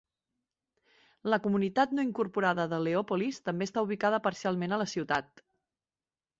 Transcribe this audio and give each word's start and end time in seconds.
La 1.33 1.39
comunitat 1.43 1.93
no 1.99 2.07
incorporada 2.07 2.67
de 2.73 2.81
Leopolis 2.87 3.41
també 3.51 3.69
està 3.71 3.87
ubicada 3.91 4.23
parcialment 4.31 4.77
a 4.77 4.83
la 4.87 4.91
ciutat. 4.99 5.49